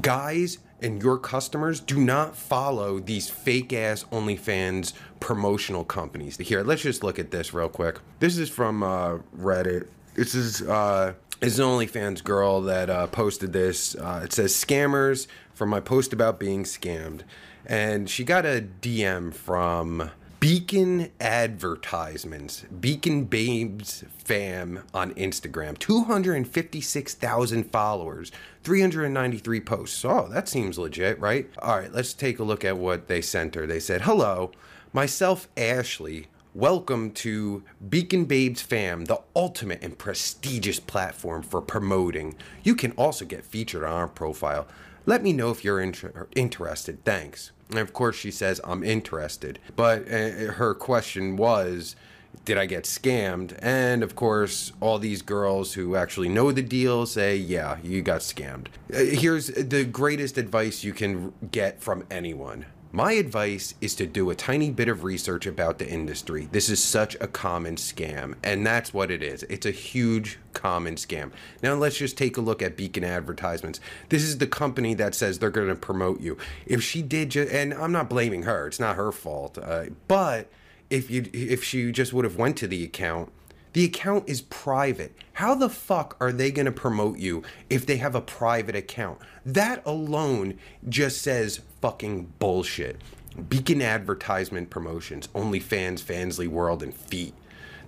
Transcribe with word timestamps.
guys 0.00 0.58
and 0.80 1.00
your 1.02 1.16
customers 1.16 1.80
do 1.80 1.98
not 1.98 2.36
follow 2.36 2.98
these 2.98 3.30
fake 3.30 3.72
ass 3.72 4.04
OnlyFans 4.10 4.92
promotional 5.20 5.84
companies. 5.84 6.36
Here, 6.36 6.62
let's 6.62 6.82
just 6.82 7.04
look 7.04 7.18
at 7.18 7.30
this 7.30 7.54
real 7.54 7.68
quick. 7.68 8.00
This 8.18 8.36
is 8.36 8.50
from 8.50 8.82
uh, 8.82 9.18
Reddit. 9.38 9.86
This 10.14 10.34
is 10.34 10.62
uh, 10.62 11.14
this 11.40 11.54
is 11.54 11.58
an 11.60 11.66
OnlyFans 11.66 12.22
girl 12.22 12.60
that 12.62 12.90
uh, 12.90 13.06
posted 13.06 13.52
this. 13.52 13.94
Uh, 13.94 14.22
it 14.24 14.32
says 14.32 14.52
scammers 14.52 15.26
from 15.54 15.68
my 15.68 15.80
post 15.80 16.12
about 16.12 16.40
being 16.40 16.64
scammed, 16.64 17.22
and 17.64 18.10
she 18.10 18.24
got 18.24 18.44
a 18.44 18.66
DM 18.80 19.32
from 19.32 20.10
Beacon 20.42 21.12
Advertisements, 21.20 22.64
Beacon 22.80 23.26
Babes 23.26 24.02
Fam 24.18 24.82
on 24.92 25.14
Instagram, 25.14 25.78
256,000 25.78 27.70
followers, 27.70 28.32
393 28.64 29.60
posts. 29.60 30.04
Oh, 30.04 30.26
that 30.32 30.48
seems 30.48 30.80
legit, 30.80 31.20
right? 31.20 31.48
All 31.60 31.78
right, 31.78 31.92
let's 31.92 32.12
take 32.12 32.40
a 32.40 32.42
look 32.42 32.64
at 32.64 32.76
what 32.76 33.06
they 33.06 33.20
sent 33.20 33.54
her. 33.54 33.68
They 33.68 33.78
said, 33.78 34.00
Hello, 34.00 34.50
myself, 34.92 35.46
Ashley. 35.56 36.26
Welcome 36.54 37.12
to 37.12 37.62
Beacon 37.88 38.24
Babes 38.24 38.62
Fam, 38.62 39.04
the 39.04 39.20
ultimate 39.36 39.84
and 39.84 39.96
prestigious 39.96 40.80
platform 40.80 41.44
for 41.44 41.62
promoting. 41.62 42.34
You 42.64 42.74
can 42.74 42.90
also 42.92 43.24
get 43.24 43.44
featured 43.44 43.84
on 43.84 43.92
our 43.92 44.08
profile. 44.08 44.66
Let 45.06 45.22
me 45.22 45.32
know 45.32 45.50
if 45.50 45.64
you're 45.64 45.80
inter- 45.80 46.28
interested. 46.36 47.04
Thanks. 47.04 47.52
And 47.70 47.78
of 47.78 47.92
course, 47.92 48.16
she 48.16 48.30
says, 48.30 48.60
I'm 48.64 48.82
interested. 48.84 49.58
But 49.74 50.02
uh, 50.02 50.52
her 50.52 50.74
question 50.74 51.36
was, 51.36 51.96
did 52.44 52.58
I 52.58 52.66
get 52.66 52.84
scammed? 52.84 53.58
And 53.60 54.02
of 54.02 54.14
course, 54.14 54.72
all 54.80 54.98
these 54.98 55.22
girls 55.22 55.74
who 55.74 55.96
actually 55.96 56.28
know 56.28 56.52
the 56.52 56.62
deal 56.62 57.06
say, 57.06 57.36
yeah, 57.36 57.78
you 57.82 58.02
got 58.02 58.20
scammed. 58.20 58.68
Uh, 58.92 58.98
here's 58.98 59.46
the 59.48 59.84
greatest 59.84 60.38
advice 60.38 60.84
you 60.84 60.92
can 60.92 61.32
get 61.50 61.80
from 61.80 62.04
anyone 62.10 62.66
my 62.92 63.12
advice 63.12 63.74
is 63.80 63.94
to 63.94 64.06
do 64.06 64.28
a 64.28 64.34
tiny 64.34 64.70
bit 64.70 64.86
of 64.86 65.02
research 65.02 65.46
about 65.46 65.78
the 65.78 65.88
industry. 65.88 66.48
This 66.52 66.68
is 66.68 66.84
such 66.84 67.16
a 67.20 67.26
common 67.26 67.76
scam, 67.76 68.34
and 68.44 68.66
that's 68.66 68.92
what 68.92 69.10
it 69.10 69.22
is. 69.22 69.44
It's 69.44 69.64
a 69.64 69.70
huge 69.70 70.38
common 70.52 70.96
scam. 70.96 71.32
Now, 71.62 71.72
let's 71.74 71.96
just 71.96 72.18
take 72.18 72.36
a 72.36 72.42
look 72.42 72.60
at 72.60 72.76
Beacon 72.76 73.02
Advertisements. 73.02 73.80
This 74.10 74.22
is 74.22 74.36
the 74.36 74.46
company 74.46 74.92
that 74.94 75.14
says 75.14 75.38
they're 75.38 75.50
going 75.50 75.68
to 75.68 75.74
promote 75.74 76.20
you. 76.20 76.36
If 76.66 76.82
she 76.82 77.00
did, 77.00 77.30
ju- 77.30 77.48
and 77.50 77.72
I'm 77.72 77.92
not 77.92 78.10
blaming 78.10 78.42
her, 78.42 78.66
it's 78.66 78.78
not 78.80 78.96
her 78.96 79.10
fault, 79.10 79.56
uh, 79.56 79.86
but 80.06 80.50
if 80.90 81.10
you 81.10 81.24
if 81.32 81.64
she 81.64 81.90
just 81.90 82.12
would 82.12 82.26
have 82.26 82.36
went 82.36 82.58
to 82.58 82.66
the 82.66 82.84
account 82.84 83.32
the 83.72 83.84
account 83.84 84.28
is 84.28 84.42
private. 84.42 85.14
How 85.34 85.54
the 85.54 85.68
fuck 85.68 86.16
are 86.20 86.32
they 86.32 86.50
going 86.50 86.66
to 86.66 86.72
promote 86.72 87.18
you 87.18 87.42
if 87.70 87.86
they 87.86 87.96
have 87.96 88.14
a 88.14 88.20
private 88.20 88.76
account? 88.76 89.18
That 89.46 89.82
alone 89.86 90.58
just 90.88 91.22
says 91.22 91.60
fucking 91.80 92.32
bullshit. 92.38 93.00
Beacon 93.48 93.80
Advertisement 93.80 94.68
Promotions, 94.68 95.28
OnlyFans, 95.28 96.02
Fansly 96.02 96.48
World, 96.48 96.82
and 96.82 96.94
Feet. 96.94 97.34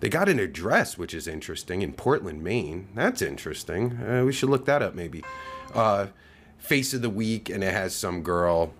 They 0.00 0.08
got 0.08 0.28
an 0.28 0.38
address, 0.38 0.98
which 0.98 1.14
is 1.14 1.28
interesting, 1.28 1.82
in 1.82 1.92
Portland, 1.92 2.42
Maine. 2.42 2.88
That's 2.94 3.22
interesting. 3.22 3.98
Uh, 4.02 4.24
we 4.24 4.32
should 4.32 4.48
look 4.48 4.64
that 4.66 4.82
up, 4.82 4.94
maybe. 4.94 5.22
Uh, 5.72 6.08
Face 6.58 6.94
of 6.94 7.02
the 7.02 7.10
Week, 7.10 7.50
and 7.50 7.62
it 7.62 7.72
has 7.72 7.94
some 7.94 8.22
girl. 8.22 8.72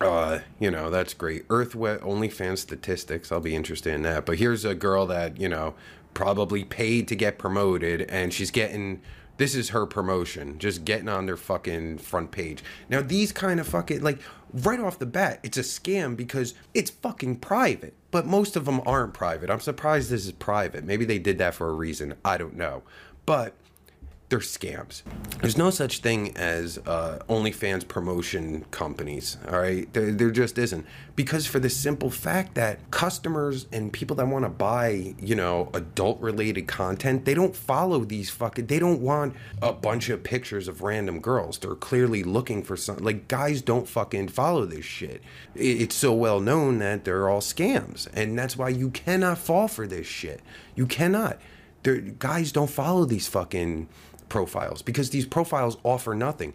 Uh, 0.00 0.40
you 0.58 0.70
know, 0.70 0.90
that's 0.90 1.14
great. 1.14 1.46
Earthwet 1.48 2.00
OnlyFans 2.00 2.58
statistics. 2.58 3.30
I'll 3.30 3.40
be 3.40 3.54
interested 3.54 3.94
in 3.94 4.02
that. 4.02 4.26
But 4.26 4.38
here's 4.38 4.64
a 4.64 4.74
girl 4.74 5.06
that, 5.06 5.40
you 5.40 5.48
know, 5.48 5.74
probably 6.14 6.64
paid 6.64 7.08
to 7.08 7.16
get 7.16 7.38
promoted 7.38 8.02
and 8.02 8.32
she's 8.32 8.50
getting 8.50 9.00
this 9.38 9.54
is 9.54 9.70
her 9.70 9.86
promotion 9.86 10.58
just 10.58 10.84
getting 10.84 11.08
on 11.08 11.26
their 11.26 11.36
fucking 11.36 11.98
front 11.98 12.30
page. 12.30 12.62
Now 12.88 13.00
these 13.02 13.32
kind 13.32 13.58
of 13.58 13.66
fucking 13.66 14.02
like 14.02 14.18
right 14.52 14.80
off 14.80 14.98
the 14.98 15.06
bat 15.06 15.40
it's 15.42 15.56
a 15.56 15.62
scam 15.62 16.16
because 16.16 16.54
it's 16.74 16.90
fucking 16.90 17.36
private 17.36 17.94
but 18.10 18.26
most 18.26 18.56
of 18.56 18.66
them 18.66 18.80
aren't 18.86 19.14
private. 19.14 19.50
I'm 19.50 19.60
surprised 19.60 20.10
this 20.10 20.26
is 20.26 20.32
private. 20.32 20.84
Maybe 20.84 21.04
they 21.04 21.18
did 21.18 21.38
that 21.38 21.54
for 21.54 21.68
a 21.68 21.74
reason. 21.74 22.14
I 22.24 22.36
don't 22.36 22.56
know. 22.56 22.82
But 23.24 23.54
they're 24.32 24.38
scams. 24.38 25.02
There's 25.42 25.58
no 25.58 25.68
such 25.68 25.98
thing 25.98 26.34
as 26.38 26.78
uh, 26.86 27.18
OnlyFans 27.28 27.86
promotion 27.86 28.64
companies. 28.70 29.36
All 29.46 29.60
right, 29.60 29.92
there, 29.92 30.10
there 30.10 30.30
just 30.30 30.56
isn't 30.56 30.86
because 31.16 31.46
for 31.46 31.58
the 31.58 31.68
simple 31.68 32.08
fact 32.08 32.54
that 32.54 32.90
customers 32.90 33.66
and 33.72 33.92
people 33.92 34.16
that 34.16 34.26
want 34.26 34.46
to 34.46 34.48
buy, 34.48 35.14
you 35.20 35.34
know, 35.34 35.68
adult-related 35.74 36.66
content, 36.66 37.26
they 37.26 37.34
don't 37.34 37.54
follow 37.54 38.06
these 38.06 38.30
fucking. 38.30 38.68
They 38.68 38.78
don't 38.78 39.02
want 39.02 39.36
a 39.60 39.74
bunch 39.74 40.08
of 40.08 40.24
pictures 40.24 40.66
of 40.66 40.80
random 40.80 41.20
girls. 41.20 41.58
They're 41.58 41.74
clearly 41.74 42.22
looking 42.22 42.62
for 42.62 42.74
something. 42.74 43.04
Like 43.04 43.28
guys 43.28 43.60
don't 43.60 43.86
fucking 43.86 44.28
follow 44.28 44.64
this 44.64 44.86
shit. 44.86 45.20
It's 45.54 45.94
so 45.94 46.14
well 46.14 46.40
known 46.40 46.78
that 46.78 47.04
they're 47.04 47.28
all 47.28 47.42
scams, 47.42 48.08
and 48.14 48.38
that's 48.38 48.56
why 48.56 48.70
you 48.70 48.88
cannot 48.88 49.36
fall 49.36 49.68
for 49.68 49.86
this 49.86 50.06
shit. 50.06 50.40
You 50.74 50.86
cannot. 50.86 51.38
They're, 51.82 52.00
guys 52.00 52.52
don't 52.52 52.70
follow 52.70 53.04
these 53.04 53.26
fucking 53.26 53.88
profiles 54.32 54.80
because 54.80 55.10
these 55.10 55.26
profiles 55.26 55.76
offer 55.84 56.14
nothing. 56.14 56.54